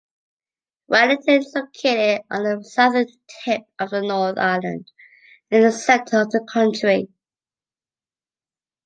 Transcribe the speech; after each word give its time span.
Wellington 0.87 1.35
is 1.43 1.53
located 1.55 2.23
on 2.31 2.41
the 2.43 2.63
southern 2.63 3.05
tip 3.45 3.61
of 3.77 3.91
the 3.91 4.01
North 4.01 4.35
Island 4.39 4.91
in 5.51 5.61
the 5.61 5.71
center 5.71 6.21
of 6.21 6.31
the 6.31 6.39
country. 6.51 7.07